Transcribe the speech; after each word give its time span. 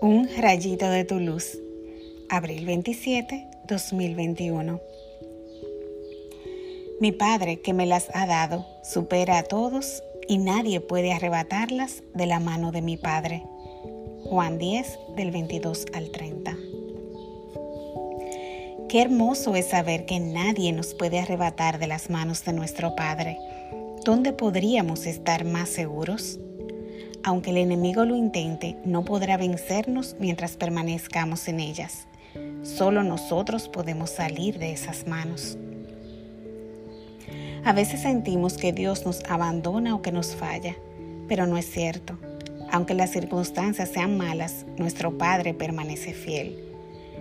Un 0.00 0.28
rayito 0.38 0.88
de 0.88 1.04
tu 1.04 1.18
luz. 1.18 1.58
Abril 2.28 2.66
27, 2.66 3.48
2021. 3.66 4.80
Mi 7.00 7.10
Padre 7.10 7.60
que 7.60 7.72
me 7.72 7.84
las 7.84 8.08
ha 8.14 8.26
dado 8.26 8.64
supera 8.84 9.38
a 9.38 9.42
todos 9.42 10.04
y 10.28 10.38
nadie 10.38 10.78
puede 10.80 11.12
arrebatarlas 11.12 12.04
de 12.14 12.26
la 12.26 12.38
mano 12.38 12.70
de 12.70 12.80
mi 12.80 12.96
Padre. 12.96 13.42
Juan 14.22 14.58
10 14.58 14.98
del 15.16 15.32
22 15.32 15.86
al 15.92 16.12
30. 16.12 16.56
Qué 18.88 19.02
hermoso 19.02 19.56
es 19.56 19.66
saber 19.66 20.06
que 20.06 20.20
nadie 20.20 20.72
nos 20.72 20.94
puede 20.94 21.18
arrebatar 21.18 21.80
de 21.80 21.88
las 21.88 22.08
manos 22.08 22.44
de 22.44 22.52
nuestro 22.52 22.94
Padre. 22.94 23.36
¿Dónde 24.04 24.32
podríamos 24.32 25.06
estar 25.06 25.44
más 25.44 25.68
seguros? 25.68 26.38
Aunque 27.28 27.50
el 27.50 27.58
enemigo 27.58 28.06
lo 28.06 28.16
intente, 28.16 28.78
no 28.86 29.04
podrá 29.04 29.36
vencernos 29.36 30.16
mientras 30.18 30.56
permanezcamos 30.56 31.46
en 31.48 31.60
ellas. 31.60 32.06
Solo 32.62 33.02
nosotros 33.02 33.68
podemos 33.68 34.08
salir 34.08 34.58
de 34.58 34.72
esas 34.72 35.06
manos. 35.06 35.58
A 37.66 37.74
veces 37.74 38.00
sentimos 38.00 38.56
que 38.56 38.72
Dios 38.72 39.04
nos 39.04 39.22
abandona 39.28 39.94
o 39.94 40.00
que 40.00 40.10
nos 40.10 40.34
falla, 40.36 40.74
pero 41.28 41.46
no 41.46 41.58
es 41.58 41.70
cierto. 41.70 42.18
Aunque 42.72 42.94
las 42.94 43.10
circunstancias 43.10 43.90
sean 43.90 44.16
malas, 44.16 44.64
nuestro 44.78 45.18
Padre 45.18 45.52
permanece 45.52 46.14
fiel. 46.14 46.58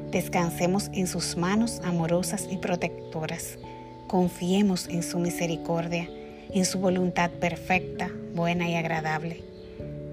Descansemos 0.09 0.89
en 0.93 1.07
sus 1.07 1.35
manos 1.35 1.81
amorosas 1.83 2.47
y 2.49 2.55
protectoras. 2.55 3.59
Confiemos 4.07 4.87
en 4.87 5.03
su 5.03 5.19
misericordia, 5.19 6.09
en 6.53 6.63
su 6.63 6.79
voluntad 6.79 7.29
perfecta, 7.29 8.09
buena 8.33 8.69
y 8.69 8.75
agradable. 8.75 9.56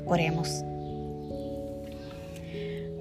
Oremos. 0.06 0.64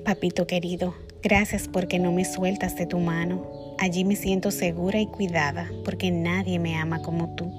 Papito 0.05 0.47
querido, 0.47 0.93
gracias 1.21 1.67
porque 1.67 1.99
no 1.99 2.11
me 2.11 2.25
sueltas 2.25 2.75
de 2.75 2.85
tu 2.85 2.99
mano. 2.99 3.75
Allí 3.79 4.05
me 4.05 4.15
siento 4.15 4.51
segura 4.51 4.99
y 4.99 5.07
cuidada 5.07 5.69
porque 5.85 6.11
nadie 6.11 6.59
me 6.59 6.75
ama 6.75 7.01
como 7.01 7.35
tú. 7.35 7.51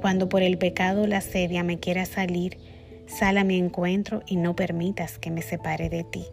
Cuando 0.00 0.28
por 0.28 0.42
el 0.42 0.58
pecado 0.58 1.06
la 1.06 1.20
sedia 1.20 1.62
me 1.62 1.78
quiera 1.78 2.06
salir, 2.06 2.58
sal 3.06 3.38
a 3.38 3.44
mi 3.44 3.58
encuentro 3.58 4.22
y 4.26 4.36
no 4.36 4.56
permitas 4.56 5.18
que 5.18 5.30
me 5.30 5.42
separe 5.42 5.88
de 5.88 6.04
ti. 6.04 6.26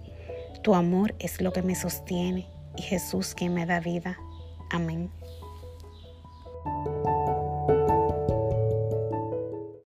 Tu 0.63 0.73
amor 0.73 1.15
es 1.19 1.41
lo 1.41 1.51
que 1.53 1.61
me 1.61 1.75
sostiene 1.75 2.47
y 2.75 2.81
Jesús 2.81 3.33
quien 3.35 3.53
me 3.53 3.65
da 3.65 3.79
vida. 3.79 4.17
Amén. 4.69 5.09